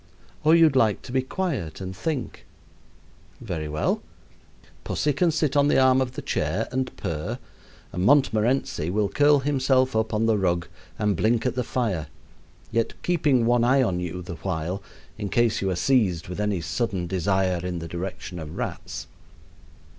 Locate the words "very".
3.39-3.69